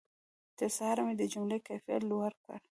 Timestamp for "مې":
1.07-1.13